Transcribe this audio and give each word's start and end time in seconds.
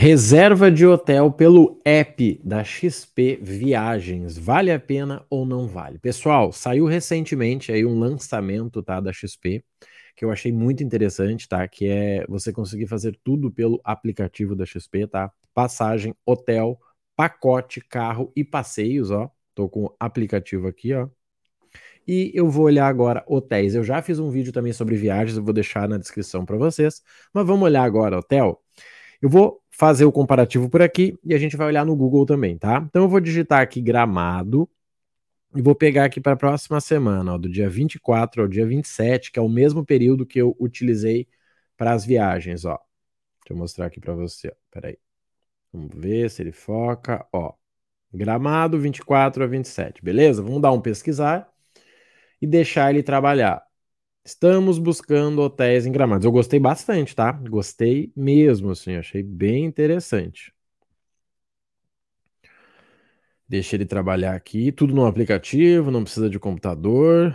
Reserva 0.00 0.70
de 0.70 0.86
hotel 0.86 1.28
pelo 1.32 1.82
app 1.84 2.40
da 2.44 2.62
XP 2.62 3.36
Viagens. 3.42 4.38
Vale 4.38 4.70
a 4.70 4.78
pena 4.78 5.26
ou 5.28 5.44
não 5.44 5.66
vale? 5.66 5.98
Pessoal, 5.98 6.52
saiu 6.52 6.86
recentemente 6.86 7.72
aí 7.72 7.84
um 7.84 7.98
lançamento, 7.98 8.80
tá, 8.80 9.00
da 9.00 9.12
XP, 9.12 9.64
que 10.14 10.24
eu 10.24 10.30
achei 10.30 10.52
muito 10.52 10.84
interessante, 10.84 11.48
tá? 11.48 11.66
Que 11.66 11.88
é 11.88 12.24
você 12.28 12.52
conseguir 12.52 12.86
fazer 12.86 13.18
tudo 13.24 13.50
pelo 13.50 13.80
aplicativo 13.82 14.54
da 14.54 14.64
XP, 14.64 15.08
tá? 15.08 15.32
Passagem, 15.52 16.14
hotel, 16.24 16.78
pacote, 17.16 17.80
carro 17.80 18.32
e 18.36 18.44
passeios, 18.44 19.10
ó. 19.10 19.28
Tô 19.52 19.68
com 19.68 19.86
o 19.86 19.96
aplicativo 19.98 20.68
aqui, 20.68 20.94
ó. 20.94 21.08
E 22.06 22.30
eu 22.32 22.48
vou 22.48 22.66
olhar 22.66 22.86
agora 22.86 23.24
hotéis. 23.26 23.74
Eu 23.74 23.82
já 23.82 24.00
fiz 24.00 24.20
um 24.20 24.30
vídeo 24.30 24.52
também 24.52 24.72
sobre 24.72 24.94
viagens, 24.94 25.36
eu 25.36 25.42
vou 25.42 25.52
deixar 25.52 25.88
na 25.88 25.98
descrição 25.98 26.46
para 26.46 26.56
vocês. 26.56 27.02
Mas 27.34 27.44
vamos 27.44 27.64
olhar 27.64 27.82
agora 27.82 28.16
hotel. 28.16 28.62
Eu 29.20 29.28
vou 29.28 29.60
fazer 29.78 30.04
o 30.04 30.10
comparativo 30.12 30.68
por 30.68 30.82
aqui 30.82 31.16
e 31.24 31.32
a 31.32 31.38
gente 31.38 31.56
vai 31.56 31.68
olhar 31.68 31.86
no 31.86 31.94
Google 31.94 32.26
também, 32.26 32.58
tá? 32.58 32.84
Então 32.88 33.04
eu 33.04 33.08
vou 33.08 33.20
digitar 33.20 33.60
aqui 33.60 33.80
gramado 33.80 34.68
e 35.54 35.62
vou 35.62 35.74
pegar 35.74 36.04
aqui 36.04 36.20
para 36.20 36.32
a 36.32 36.36
próxima 36.36 36.80
semana, 36.80 37.34
ó, 37.34 37.38
do 37.38 37.48
dia 37.48 37.70
24 37.70 38.42
ao 38.42 38.48
dia 38.48 38.66
27, 38.66 39.30
que 39.30 39.38
é 39.38 39.42
o 39.42 39.48
mesmo 39.48 39.86
período 39.86 40.26
que 40.26 40.40
eu 40.40 40.56
utilizei 40.58 41.28
para 41.76 41.92
as 41.92 42.04
viagens, 42.04 42.64
ó. 42.64 42.76
Deixa 43.40 43.52
eu 43.52 43.56
mostrar 43.56 43.86
aqui 43.86 44.00
para 44.00 44.14
você, 44.14 44.48
ó. 44.48 44.52
Peraí. 44.68 44.98
Vamos 45.72 45.90
ver 45.94 46.28
se 46.28 46.42
ele 46.42 46.52
foca, 46.52 47.24
ó. 47.32 47.54
Gramado 48.12 48.80
24 48.80 49.44
a 49.44 49.46
27, 49.46 50.02
beleza? 50.02 50.42
Vamos 50.42 50.60
dar 50.60 50.72
um 50.72 50.80
pesquisar 50.80 51.48
e 52.42 52.46
deixar 52.48 52.90
ele 52.90 53.02
trabalhar. 53.02 53.62
Estamos 54.28 54.78
buscando 54.78 55.40
hotéis 55.40 55.86
em 55.86 55.90
Gramados. 55.90 56.26
Eu 56.26 56.30
gostei 56.30 56.60
bastante, 56.60 57.16
tá? 57.16 57.32
Gostei 57.32 58.12
mesmo, 58.14 58.72
assim, 58.72 58.94
achei 58.94 59.22
bem 59.22 59.64
interessante. 59.64 60.52
Deixa 63.48 63.74
ele 63.74 63.86
trabalhar 63.86 64.34
aqui, 64.34 64.70
tudo 64.70 64.94
no 64.94 65.06
aplicativo, 65.06 65.90
não 65.90 66.02
precisa 66.02 66.28
de 66.28 66.38
computador. 66.38 67.34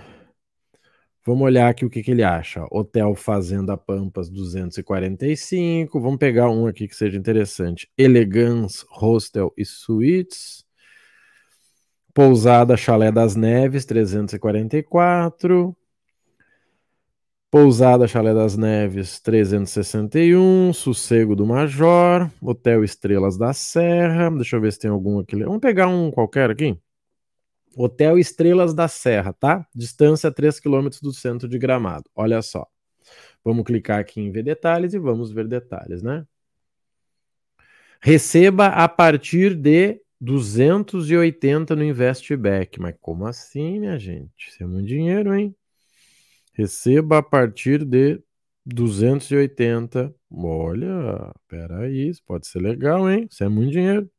Vamos 1.26 1.42
olhar 1.42 1.68
aqui 1.68 1.84
o 1.84 1.90
que, 1.90 2.04
que 2.04 2.12
ele 2.12 2.22
acha. 2.22 2.64
Hotel 2.70 3.16
Fazenda 3.16 3.76
Pampas 3.76 4.30
245. 4.30 6.00
Vamos 6.00 6.20
pegar 6.20 6.52
um 6.52 6.68
aqui 6.68 6.88
que 6.88 6.96
seja 6.96 7.18
interessante. 7.18 7.90
Elegance 7.98 8.86
Hostel 8.92 9.52
e 9.58 9.66
Suites. 9.66 10.64
Pousada 12.14 12.78
Chalé 12.78 13.12
das 13.12 13.36
Neves 13.36 13.84
344. 13.84 15.76
Pousada 17.54 18.08
Chalé 18.08 18.34
das 18.34 18.58
Neves 18.58 19.20
361, 19.20 20.74
Sossego 20.74 21.36
do 21.36 21.46
Major, 21.46 22.28
Hotel 22.42 22.84
Estrelas 22.84 23.38
da 23.38 23.54
Serra. 23.54 24.32
Deixa 24.32 24.56
eu 24.56 24.62
ver 24.62 24.74
se 24.74 24.80
tem 24.80 24.90
algum 24.90 25.20
aqui. 25.20 25.36
Vamos 25.36 25.60
pegar 25.60 25.88
um 25.88 26.10
qualquer 26.10 26.50
aqui. 26.50 26.76
Hotel 27.78 28.18
Estrelas 28.18 28.74
da 28.74 28.88
Serra, 28.88 29.34
tá? 29.34 29.68
Distância 29.72 30.32
3 30.32 30.60
km 30.60 30.90
do 31.00 31.14
centro 31.14 31.48
de 31.48 31.60
Gramado. 31.60 32.10
Olha 32.16 32.42
só. 32.42 32.66
Vamos 33.46 33.66
clicar 33.66 34.00
aqui 34.00 34.20
em 34.20 34.32
ver 34.32 34.42
detalhes 34.42 34.96
e 34.96 34.98
vamos 34.98 35.32
ver 35.32 35.48
detalhes, 35.48 36.02
né? 36.02 36.26
Receba 38.02 38.66
a 38.70 38.90
partir 38.90 39.54
de 39.54 40.02
280 40.20 41.76
no 41.76 41.84
Investback. 41.84 42.82
Mas 42.82 42.96
como 43.00 43.28
assim, 43.28 43.80
minha 43.80 44.00
gente? 44.00 44.50
Isso 44.50 44.64
é 44.64 44.66
muito 44.66 44.88
dinheiro, 44.88 45.36
hein? 45.36 45.56
Receba 46.54 47.18
a 47.20 47.24
partir 47.24 47.84
de 47.84 48.22
280. 48.66 50.14
Olha, 50.32 51.34
peraí, 51.48 52.10
isso 52.10 52.24
pode 52.26 52.48
ser 52.48 52.60
legal, 52.60 53.10
hein? 53.10 53.28
Isso 53.30 53.44
é 53.44 53.50
muito 53.50 53.72
dinheiro. 53.72 54.10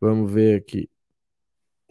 Vamos 0.00 0.30
ver 0.32 0.56
aqui. 0.56 0.88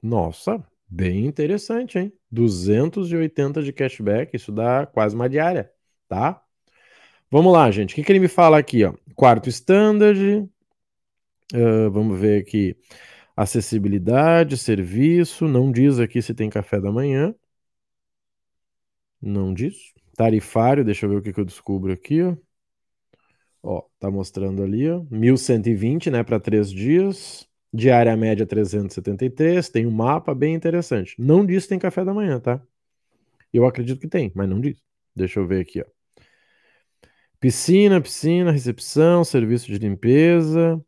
Nossa, 0.01 0.63
bem 0.87 1.25
interessante, 1.25 1.97
hein? 1.97 2.13
280 2.31 3.63
de 3.63 3.71
cashback, 3.71 4.35
isso 4.35 4.51
dá 4.51 4.85
quase 4.85 5.15
uma 5.15 5.29
diária, 5.29 5.71
tá? 6.07 6.43
Vamos 7.31 7.53
lá, 7.53 7.71
gente. 7.71 7.93
O 7.93 7.95
que, 7.95 8.03
que 8.03 8.11
ele 8.11 8.19
me 8.19 8.27
fala 8.27 8.57
aqui, 8.59 8.83
ó? 8.83 8.93
Quarto 9.15 9.49
standard. 9.49 10.47
Uh, 11.53 11.89
vamos 11.91 12.19
ver 12.19 12.41
aqui. 12.41 12.75
Acessibilidade, 13.35 14.57
serviço. 14.57 15.47
Não 15.47 15.71
diz 15.71 15.99
aqui 15.99 16.21
se 16.21 16.33
tem 16.33 16.49
café 16.49 16.79
da 16.79 16.91
manhã. 16.91 17.33
Não 19.23 19.53
diz. 19.53 19.93
Tarifário, 20.17 20.83
deixa 20.83 21.05
eu 21.05 21.09
ver 21.09 21.15
o 21.15 21.21
que, 21.21 21.31
que 21.31 21.39
eu 21.39 21.45
descubro 21.45 21.93
aqui, 21.93 22.21
ó. 22.21 22.35
Ó, 23.63 23.83
tá 23.97 24.11
mostrando 24.11 24.61
ali, 24.61 24.89
ó. 24.89 25.01
1120, 25.09 26.11
né, 26.11 26.23
para 26.23 26.41
três 26.41 26.69
dias. 26.69 27.47
Diária 27.73 28.15
média 28.17 28.45
373. 28.45 29.69
Tem 29.69 29.87
um 29.87 29.91
mapa 29.91 30.35
bem 30.35 30.53
interessante. 30.53 31.15
Não 31.17 31.45
diz 31.45 31.65
tem 31.65 31.79
café 31.79 32.03
da 32.03 32.13
manhã, 32.13 32.37
tá? 32.39 32.61
Eu 33.53 33.65
acredito 33.65 34.01
que 34.01 34.07
tem, 34.09 34.29
mas 34.35 34.49
não 34.49 34.59
diz. 34.59 34.77
Deixa 35.15 35.39
eu 35.39 35.47
ver 35.47 35.61
aqui, 35.61 35.81
ó. 35.81 35.85
Piscina, 37.39 38.01
piscina, 38.01 38.51
recepção, 38.51 39.23
serviço 39.23 39.67
de 39.67 39.77
limpeza. 39.77 40.83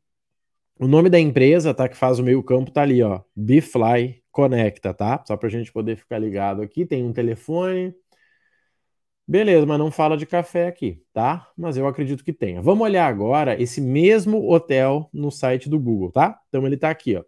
O 0.78 0.88
nome 0.88 1.10
da 1.10 1.20
empresa, 1.20 1.74
tá, 1.74 1.88
que 1.88 1.96
faz 1.96 2.20
o 2.20 2.24
meio 2.24 2.44
campo, 2.44 2.70
tá 2.70 2.82
ali, 2.82 3.02
ó. 3.02 3.22
Bifly 3.34 4.22
Conecta, 4.36 4.94
tá? 4.94 5.24
Só 5.26 5.38
pra 5.38 5.48
gente 5.48 5.72
poder 5.72 5.96
ficar 5.96 6.20
ligado 6.20 6.62
aqui. 6.62 6.86
Tem 6.86 7.06
um 7.06 7.14
telefone, 7.14 7.96
Beleza, 9.28 9.66
mas 9.66 9.80
não 9.80 9.90
fala 9.92 10.16
de 10.16 10.26
café 10.26 10.68
aqui, 10.68 11.02
tá? 11.12 11.52
Mas 11.58 11.78
eu 11.78 11.88
acredito 11.88 12.24
que 12.24 12.32
tenha. 12.32 12.62
Vamos 12.62 12.84
olhar 12.86 13.08
agora 13.08 13.60
esse 13.60 13.82
mesmo 13.82 14.48
hotel 14.52 15.10
no 15.12 15.32
site 15.32 15.68
do 15.68 15.80
Google, 15.80 16.12
tá? 16.12 16.40
Então 16.48 16.66
ele 16.66 16.78
tá 16.78 16.92
aqui, 16.92 17.16
ó. 17.16 17.24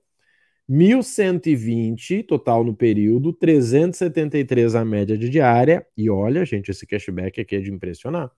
1120 0.69 2.23
total 2.23 2.63
no 2.63 2.75
período, 2.75 3.33
373 3.33 4.75
a 4.75 4.85
média 4.85 5.17
de 5.17 5.29
diária. 5.29 5.85
E 5.95 6.09
olha, 6.09 6.45
gente, 6.45 6.69
esse 6.69 6.85
cashback 6.85 7.41
aqui 7.41 7.55
é 7.55 7.61
de 7.61 7.71
impressionar. 7.71 8.31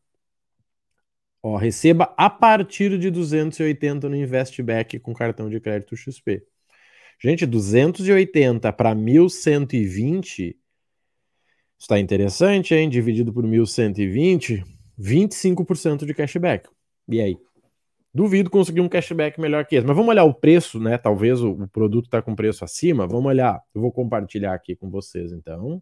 Ó, 1.41 1.55
receba 1.57 2.13
a 2.17 2.29
partir 2.29 2.97
de 2.97 3.09
280 3.09 4.09
no 4.09 4.15
Investback 4.15 4.99
com 4.99 5.13
cartão 5.13 5.49
de 5.49 5.59
crédito 5.59 5.95
XP. 5.95 6.45
Gente, 7.21 7.45
280 7.45 8.71
para 8.73 8.95
1120 8.95 10.57
Está 11.79 11.97
interessante, 11.97 12.75
hein? 12.75 12.89
Dividido 12.89 13.31
por 13.31 13.45
1.120, 13.45 14.65
25% 14.99 16.05
de 16.05 16.13
cashback. 16.13 16.69
E 17.07 17.21
aí? 17.21 17.37
Duvido 18.13 18.49
conseguir 18.49 18.81
um 18.81 18.89
cashback 18.89 19.39
melhor 19.39 19.65
que 19.65 19.77
esse. 19.77 19.87
Mas 19.87 19.95
vamos 19.95 20.09
olhar 20.09 20.25
o 20.25 20.33
preço, 20.33 20.77
né? 20.77 20.97
Talvez 20.97 21.41
o, 21.41 21.67
produto 21.69 22.05
está 22.05 22.21
com 22.21 22.35
preço 22.35 22.65
acima. 22.65 23.07
Vamos 23.07 23.27
olhar. 23.27 23.61
Eu 23.73 23.81
vou 23.81 23.91
compartilhar 23.93 24.53
aqui 24.53 24.75
com 24.75 24.89
vocês, 24.89 25.31
então. 25.31 25.81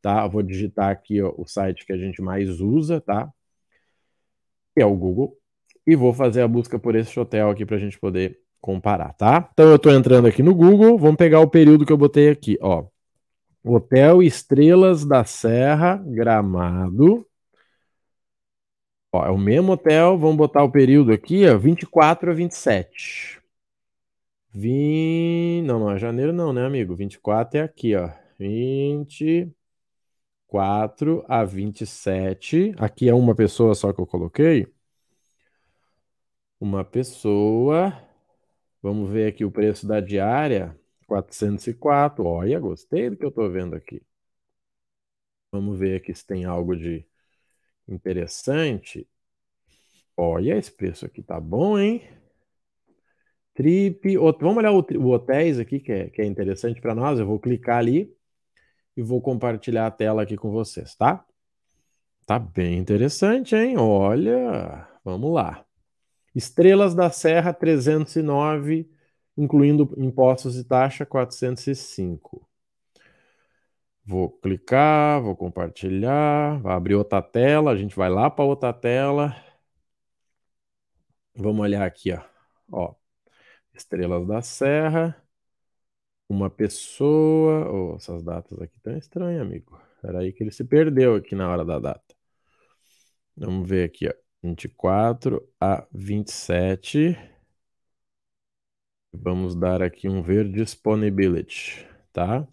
Tá? 0.00 0.24
Eu 0.24 0.30
vou 0.30 0.42
digitar 0.42 0.90
aqui 0.90 1.20
ó, 1.20 1.34
o 1.36 1.46
site 1.46 1.84
que 1.84 1.92
a 1.92 1.98
gente 1.98 2.22
mais 2.22 2.60
usa, 2.60 3.00
tá? 3.00 3.30
Que 4.74 4.82
é 4.82 4.86
o 4.86 4.96
Google. 4.96 5.36
E 5.86 5.94
vou 5.94 6.14
fazer 6.14 6.40
a 6.40 6.48
busca 6.48 6.78
por 6.78 6.94
esse 6.94 7.18
hotel 7.20 7.50
aqui 7.50 7.66
para 7.66 7.76
a 7.76 7.80
gente 7.80 7.98
poder 7.98 8.38
comparar, 8.60 9.12
tá? 9.14 9.50
Então 9.52 9.68
eu 9.68 9.76
estou 9.76 9.92
entrando 9.92 10.26
aqui 10.26 10.42
no 10.42 10.54
Google. 10.54 10.96
Vamos 10.98 11.16
pegar 11.16 11.40
o 11.40 11.50
período 11.50 11.84
que 11.84 11.92
eu 11.92 11.98
botei 11.98 12.30
aqui, 12.30 12.56
ó. 12.62 12.86
Hotel 13.74 14.22
Estrelas 14.22 15.04
da 15.04 15.24
Serra, 15.24 15.96
Gramado. 15.96 17.26
Ó, 19.12 19.24
é 19.24 19.30
o 19.30 19.38
mesmo 19.38 19.72
hotel, 19.72 20.18
vamos 20.18 20.36
botar 20.36 20.62
o 20.62 20.70
período 20.70 21.12
aqui, 21.12 21.48
ó, 21.48 21.56
24 21.58 22.30
a 22.30 22.34
27. 22.34 23.38
Vim... 24.52 25.62
Não, 25.62 25.78
não 25.78 25.90
é 25.92 25.98
janeiro 25.98 26.32
não, 26.32 26.52
né, 26.52 26.64
amigo? 26.64 26.94
24 26.94 27.58
é 27.58 27.62
aqui, 27.62 27.94
ó. 27.94 28.10
24 28.38 31.24
a 31.28 31.44
27. 31.44 32.74
Aqui 32.78 33.08
é 33.08 33.14
uma 33.14 33.34
pessoa 33.34 33.74
só 33.74 33.92
que 33.92 34.00
eu 34.00 34.06
coloquei. 34.06 34.66
Uma 36.60 36.84
pessoa. 36.84 37.92
Vamos 38.82 39.10
ver 39.10 39.28
aqui 39.28 39.44
o 39.44 39.50
preço 39.50 39.86
da 39.86 40.00
diária. 40.00 40.76
404. 41.08 42.24
Olha, 42.24 42.60
gostei 42.60 43.10
do 43.10 43.16
que 43.16 43.24
eu 43.24 43.30
estou 43.30 43.50
vendo 43.50 43.74
aqui. 43.74 44.02
Vamos 45.50 45.78
ver 45.78 45.96
aqui 45.96 46.14
se 46.14 46.24
tem 46.26 46.44
algo 46.44 46.76
de 46.76 47.04
interessante. 47.88 49.08
Olha, 50.16 50.56
esse 50.56 50.70
preço 50.70 51.06
aqui 51.06 51.22
tá 51.22 51.40
bom, 51.40 51.78
hein? 51.78 52.02
Trip. 53.54 54.16
Vamos 54.16 54.58
olhar 54.58 54.72
o, 54.72 54.84
o 54.98 55.10
hotéis 55.10 55.58
aqui, 55.58 55.80
que 55.80 55.90
é, 55.90 56.10
que 56.10 56.20
é 56.20 56.26
interessante 56.26 56.80
para 56.80 56.94
nós. 56.94 57.18
Eu 57.18 57.26
vou 57.26 57.40
clicar 57.40 57.78
ali 57.78 58.14
e 58.96 59.02
vou 59.02 59.22
compartilhar 59.22 59.86
a 59.86 59.90
tela 59.90 60.22
aqui 60.22 60.36
com 60.36 60.50
vocês, 60.50 60.94
tá? 60.94 61.24
Tá 62.26 62.38
bem 62.38 62.76
interessante, 62.78 63.56
hein? 63.56 63.78
Olha, 63.78 64.86
vamos 65.02 65.32
lá. 65.32 65.64
Estrelas 66.34 66.94
da 66.94 67.10
Serra 67.10 67.54
309 67.54 68.97
incluindo 69.38 69.94
impostos 69.96 70.56
e 70.58 70.64
taxa 70.64 71.06
405. 71.06 72.46
Vou 74.04 74.30
clicar, 74.30 75.22
vou 75.22 75.36
compartilhar, 75.36 76.60
vai 76.62 76.74
abrir 76.74 76.94
outra 76.96 77.22
tela, 77.22 77.70
a 77.72 77.76
gente 77.76 77.94
vai 77.96 78.08
lá 78.10 78.30
para 78.30 78.44
outra 78.44 78.72
tela. 78.72 79.36
Vamos 81.34 81.60
olhar 81.62 81.86
aqui, 81.86 82.12
ó. 82.12 82.22
Ó, 82.72 82.94
Estrelas 83.74 84.26
da 84.26 84.42
Serra, 84.42 85.16
uma 86.28 86.50
pessoa. 86.50 87.70
Oh, 87.70 87.96
essas 87.96 88.22
datas 88.22 88.60
aqui 88.60 88.76
estão 88.76 88.96
estranhas, 88.96 89.42
amigo. 89.42 89.80
Era 90.02 90.20
aí 90.20 90.32
que 90.32 90.42
ele 90.42 90.50
se 90.52 90.64
perdeu 90.64 91.16
aqui 91.16 91.34
na 91.34 91.48
hora 91.50 91.64
da 91.64 91.78
data. 91.78 92.14
Vamos 93.36 93.68
ver 93.68 93.84
aqui, 93.84 94.08
ó. 94.08 94.14
24 94.42 95.46
a 95.60 95.86
27. 95.92 97.37
Vamos 99.12 99.54
dar 99.54 99.82
aqui 99.82 100.08
um 100.08 100.22
ver 100.22 100.50
disponibility, 100.50 101.86
tá? 102.12 102.46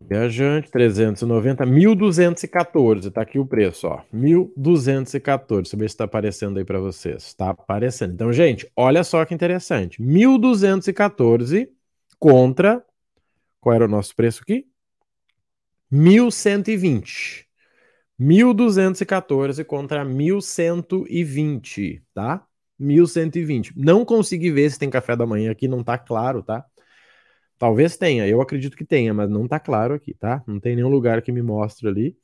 Viajante, 0.00 0.70
390, 0.70 1.66
1.214, 1.66 3.10
tá 3.10 3.20
aqui 3.22 3.36
o 3.38 3.44
preço, 3.44 3.88
ó, 3.88 4.00
1.214, 4.12 5.62
deixa 5.62 5.74
eu 5.76 5.80
ver 5.80 5.90
se 5.90 5.96
tá 5.96 6.04
aparecendo 6.04 6.56
aí 6.58 6.64
para 6.64 6.78
vocês, 6.78 7.34
tá 7.34 7.50
aparecendo. 7.50 8.14
Então, 8.14 8.32
gente, 8.32 8.70
olha 8.76 9.02
só 9.02 9.24
que 9.24 9.34
interessante, 9.34 10.00
1.214 10.00 11.68
contra, 12.18 12.84
qual 13.60 13.74
era 13.76 13.86
o 13.86 13.88
nosso 13.88 14.16
preço 14.16 14.42
aqui? 14.42 14.66
1.120, 15.92 17.46
1.214 18.18 19.64
contra 19.64 20.04
1.120, 20.04 22.02
tá? 22.14 22.47
1.120. 22.80 23.72
Não 23.76 24.04
consegui 24.04 24.50
ver 24.50 24.70
se 24.70 24.78
tem 24.78 24.90
café 24.90 25.16
da 25.16 25.26
manhã 25.26 25.50
aqui, 25.50 25.66
não 25.68 25.82
tá 25.82 25.98
claro, 25.98 26.42
tá? 26.42 26.64
Talvez 27.58 27.96
tenha, 27.96 28.26
eu 28.28 28.40
acredito 28.40 28.76
que 28.76 28.84
tenha, 28.84 29.12
mas 29.12 29.28
não 29.28 29.48
tá 29.48 29.58
claro 29.58 29.94
aqui, 29.94 30.14
tá? 30.14 30.42
Não 30.46 30.60
tem 30.60 30.76
nenhum 30.76 30.88
lugar 30.88 31.20
que 31.22 31.32
me 31.32 31.42
mostre 31.42 31.88
ali. 31.88 32.16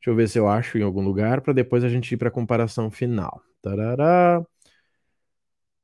Deixa 0.00 0.10
eu 0.10 0.14
ver 0.14 0.28
se 0.28 0.38
eu 0.38 0.48
acho 0.48 0.78
em 0.78 0.82
algum 0.82 1.02
lugar 1.02 1.40
para 1.40 1.52
depois 1.52 1.84
a 1.84 1.88
gente 1.88 2.12
ir 2.12 2.16
para 2.16 2.28
a 2.28 2.32
comparação 2.32 2.90
final. 2.90 3.40
Tarará. 3.62 4.42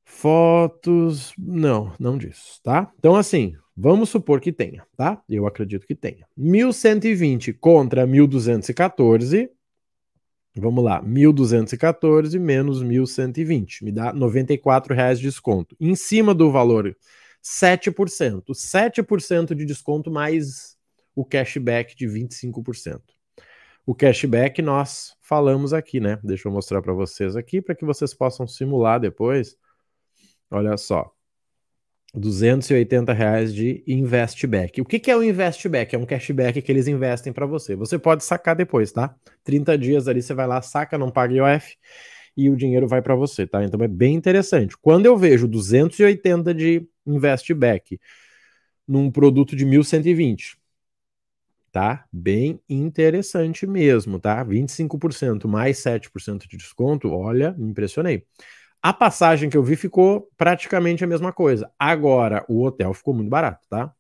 Fotos, 0.05 1.33
não, 1.37 1.93
não 1.99 2.17
diz, 2.17 2.61
tá? 2.63 2.91
Então 2.99 3.15
assim, 3.17 3.55
vamos 3.77 4.09
supor 4.09 4.41
que 4.41 4.53
tenha, 4.53 4.87
tá? 4.97 5.23
Eu 5.29 5.47
acredito 5.47 5.87
que 5.87 5.95
tenha. 5.95 6.27
1120 6.37 7.53
contra 7.53 8.07
1214. 8.07 9.51
Vamos 10.59 10.83
lá, 10.83 11.03
1214 11.03 12.39
menos 12.39 12.83
1120, 12.83 13.85
me 13.85 13.93
dá 13.93 14.13
94 14.13 14.95
reais 14.95 15.19
de 15.19 15.27
desconto. 15.27 15.77
Em 15.79 15.95
cima 15.95 16.35
do 16.35 16.51
valor 16.51 16.97
7%. 17.43 18.55
7% 18.55 19.55
de 19.55 19.65
desconto 19.65 20.11
mais 20.11 20.77
o 21.15 21.25
cashback 21.25 21.95
de 21.95 22.07
25%. 22.07 23.01
O 23.85 23.95
cashback 23.95 24.61
nós 24.63 25.15
falamos 25.21 25.73
aqui, 25.73 26.01
né? 26.01 26.19
Deixa 26.25 26.49
eu 26.49 26.53
mostrar 26.53 26.83
para 26.83 26.93
vocês 26.93 27.37
aqui 27.37 27.63
para 27.63 27.75
que 27.75 27.85
vocês 27.85 28.13
possam 28.13 28.47
simular 28.47 28.99
depois. 28.99 29.57
Olha 30.51 30.77
só. 30.77 31.16
280 32.17 33.13
reais 33.13 33.55
de 33.55 33.83
investback. 33.87 34.81
O 34.81 34.85
que, 34.85 34.99
que 34.99 35.11
é 35.11 35.17
o 35.17 35.23
investback? 35.23 35.95
É 35.95 35.99
um 35.99 36.07
cashback 36.07 36.63
que 36.63 36.73
eles 36.73 36.89
investem 36.89 37.33
para 37.33 37.47
você. 37.47 37.77
Você 37.77 37.99
pode 37.99 38.25
sacar 38.25 38.57
depois, 38.57 38.91
tá? 38.91 39.15
30 39.45 39.77
dias 39.77 40.09
ali 40.09 40.23
você 40.23 40.33
vai 40.35 40.47
lá, 40.47 40.63
saca, 40.63 40.97
não 40.97 41.11
paga 41.11 41.35
IOF 41.35 41.77
e 42.37 42.51
o 42.51 42.57
dinheiro 42.57 42.89
vai 42.89 43.03
para 43.03 43.15
você, 43.15 43.47
tá? 43.47 43.63
Então 43.65 43.83
é 43.83 43.89
bem 43.89 44.15
interessante. 44.15 44.77
Quando 44.79 45.07
eu 45.07 45.17
vejo 45.17 45.47
280 45.47 46.55
de 46.55 46.87
investback 47.07 47.99
num 48.89 49.11
produto 49.11 49.57
de 49.57 49.65
1120, 49.65 50.59
tá? 51.73 52.07
Bem 52.11 52.61
interessante 52.69 53.67
mesmo, 53.67 54.19
tá? 54.19 54.43
25% 54.43 55.47
mais 55.47 55.79
7% 55.79 56.49
de 56.49 56.57
desconto, 56.57 57.11
olha, 57.11 57.53
me 57.59 57.71
impressionei. 57.71 58.25
A 58.87 58.93
passagem 58.93 59.51
que 59.51 59.57
eu 59.57 59.65
vi 59.65 59.75
ficou 59.75 60.31
praticamente 60.37 61.03
a 61.03 61.09
mesma 61.09 61.33
coisa. 61.33 61.69
Agora, 61.77 62.45
o 62.49 62.63
hotel 62.63 62.95
ficou 62.95 63.13
muito 63.13 63.29
barato, 63.29 63.67
tá? 63.69 63.93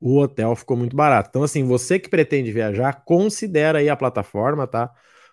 O 0.00 0.16
hotel 0.18 0.54
ficou 0.54 0.76
muito 0.76 0.94
barato. 0.94 1.28
Então, 1.28 1.42
assim, 1.42 1.64
você 1.64 1.98
que 1.98 2.08
pretende 2.08 2.52
viajar, 2.52 3.02
considera 3.04 3.80
aí 3.80 3.88
a 3.88 3.96
plataforma, 3.96 4.64
tá? 4.64 4.92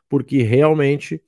Porque 0.10 0.42
realmente 0.42 1.22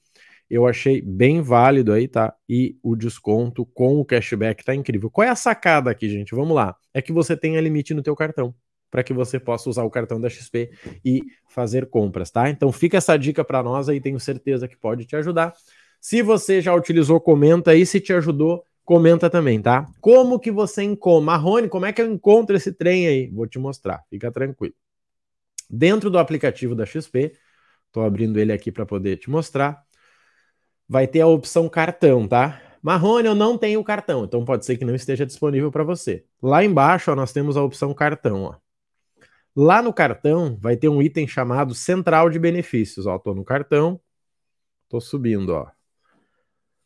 eu 0.50 0.66
achei 0.66 1.04
bem 1.04 1.40
válido 1.40 1.94
aí, 1.94 2.08
tá? 2.08 2.34
E 2.50 2.80
o 2.81 2.96
desconto 2.96 3.64
com 3.64 4.00
o 4.00 4.06
cashback 4.06 4.66
tá 4.66 4.74
incrível. 4.74 5.12
Qual 5.12 5.24
é 5.24 5.30
a 5.30 5.36
sacada 5.36 5.92
aqui, 5.92 6.10
gente? 6.10 6.34
Vamos 6.34 6.56
lá. 6.56 6.75
É 6.96 7.00
que 7.00 7.14
você 7.14 7.38
tenha 7.38 7.62
limite 7.62 7.94
no 7.94 8.02
teu 8.02 8.16
cartão 8.16 8.56
para 8.90 9.04
que 9.04 9.14
você 9.14 9.40
possa 9.40 9.70
usar 9.70 9.84
o 9.84 9.92
cartão 9.92 10.20
da 10.20 10.30
XP 10.30 10.72
e 11.06 11.22
fazer 11.48 11.92
compras, 11.92 12.32
tá? 12.32 12.50
Então 12.50 12.72
fica 12.72 12.98
essa 12.98 13.16
dica 13.18 13.44
para 13.44 13.62
nós 13.62 13.88
aí, 13.88 14.02
tenho 14.02 14.20
certeza 14.20 14.68
que 14.68 14.75
pode 14.75 15.06
te 15.06 15.16
ajudar. 15.16 15.54
Se 16.00 16.22
você 16.22 16.62
já 16.62 16.74
utilizou, 16.74 17.19
comenta 17.19 17.72
aí, 17.72 17.86
se 17.86 18.00
te 18.00 18.13
ajudou, 18.13 18.63
comenta 18.86 19.30
também, 19.30 19.62
tá? 19.62 19.86
Como 20.00 20.40
que 20.40 20.51
você 20.51 20.84
encontra? 20.84 21.25
Marrone, 21.25 21.69
como 21.69 21.86
é 21.86 21.94
que 21.94 22.01
eu 22.01 22.12
encontro 22.12 22.56
esse 22.56 22.72
trem 22.72 23.07
aí? 23.07 23.28
Vou 23.28 23.46
te 23.48 23.60
mostrar, 23.60 24.04
fica 24.10 24.31
tranquilo. 24.31 24.74
Dentro 25.69 26.10
do 26.10 26.18
aplicativo 26.18 26.74
da 26.74 26.86
XP, 26.86 27.34
tô 27.92 28.01
abrindo 28.01 28.40
ele 28.40 28.51
aqui 28.51 28.72
para 28.72 28.86
poder 28.86 29.18
te 29.18 29.30
mostrar 29.30 29.86
vai 30.90 31.06
ter 31.06 31.22
a 31.22 31.28
opção 31.28 31.69
cartão, 31.69 32.28
tá? 32.28 32.60
Marrone, 32.81 33.28
eu 33.28 33.36
não 33.36 33.57
tenho 33.57 33.84
cartão, 33.84 34.25
então 34.25 34.44
pode 34.44 34.66
ser 34.66 34.75
que 34.78 34.84
não 34.84 34.96
esteja 34.96 35.25
disponível 35.25 35.72
para 35.72 35.84
você. 35.84 36.25
Lá 36.42 36.63
embaixo, 36.63 37.12
ó, 37.12 37.16
nós 37.16 37.31
temos 37.31 37.56
a 37.56 37.63
opção 37.63 37.94
cartão, 37.94 38.44
ó. 38.44 38.56
Lá 39.56 39.81
no 39.81 39.94
cartão 39.94 40.57
vai 40.60 40.75
ter 40.75 40.90
um 40.90 41.01
item 41.01 41.28
chamado 41.28 41.75
Central 41.75 42.30
de 42.30 42.40
Benefícios, 42.40 43.06
ó. 43.06 43.19
Tô 43.19 43.36
no 43.36 43.44
cartão, 43.44 44.01
tô 44.88 45.00
subindo, 45.00 45.50
ó. 45.50 45.68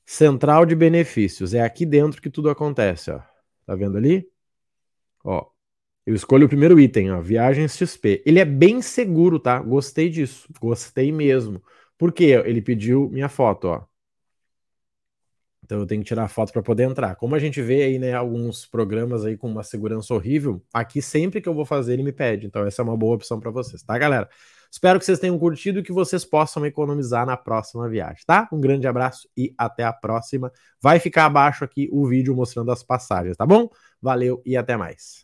Central 0.05 0.65
de 0.65 0.75
Benefícios, 0.75 1.53
é 1.53 1.61
aqui 1.61 1.85
dentro 1.85 2.21
que 2.21 2.29
tudo 2.29 2.50
acontece, 2.50 3.11
ó. 3.11 3.21
Tá 3.65 3.75
vendo 3.75 3.97
ali? 3.97 4.27
Ó, 5.23 5.47
eu 6.05 6.15
escolho 6.15 6.45
o 6.45 6.50
primeiro 6.50 6.79
item, 6.79 7.11
ó, 7.11 7.21
Viagens 7.21 7.77
XP. 7.77 8.21
Ele 8.25 8.39
é 8.39 8.45
bem 8.45 8.81
seguro, 8.81 9.39
tá? 9.39 9.59
Gostei 9.59 10.09
disso, 10.09 10.47
gostei 10.61 11.11
mesmo. 11.11 11.63
Por 11.97 12.11
quê? 12.11 12.41
Ele 12.45 12.61
pediu 12.61 13.09
minha 13.09 13.29
foto, 13.29 13.65
ó. 13.69 13.85
Então 15.63 15.80
eu 15.80 15.86
tenho 15.86 16.01
que 16.01 16.07
tirar 16.07 16.27
foto 16.27 16.51
para 16.51 16.62
poder 16.62 16.83
entrar. 16.83 17.15
Como 17.15 17.36
a 17.36 17.39
gente 17.39 17.62
vê 17.62 17.83
aí, 17.83 18.00
né, 18.00 18.13
alguns 18.13 18.65
programas 18.65 19.24
aí 19.24 19.38
com 19.38 19.48
uma 19.50 19.63
segurança 19.63 20.13
horrível, 20.13 20.62
aqui 20.74 21.01
sempre 21.01 21.42
que 21.42 21.48
eu 21.48 21.54
vou 21.54 21.65
fazer 21.65 21.94
ele 21.94 22.04
me 22.04 22.12
pede. 22.12 22.45
Então 22.45 22.65
essa 22.65 22.81
é 22.81 22.83
uma 22.83 22.98
boa 22.98 23.15
opção 23.15 23.39
para 23.39 23.50
vocês, 23.50 23.81
tá, 23.81 23.98
galera? 23.98 24.30
Espero 24.69 24.98
que 24.98 25.06
vocês 25.06 25.19
tenham 25.19 25.38
curtido 25.38 25.80
e 25.80 25.83
que 25.83 25.92
vocês 25.92 26.25
possam 26.25 26.65
economizar 26.65 27.25
na 27.27 27.38
próxima 27.38 27.88
viagem, 27.88 28.24
tá? 28.25 28.50
Um 28.51 28.60
grande 28.60 28.88
abraço 28.88 29.30
e 29.38 29.54
até 29.56 29.83
a 29.83 29.94
próxima. 29.94 30.51
Vai 30.81 31.00
ficar 31.00 31.25
abaixo 31.25 31.63
aqui 31.63 31.88
o 31.91 32.08
vídeo 32.08 32.36
mostrando 32.36 32.72
as 32.72 32.82
passagens, 32.82 33.38
tá 33.38 33.46
bom? 33.46 33.70
Valeu 34.01 34.41
e 34.43 34.58
até 34.58 34.75
mais. 34.75 35.23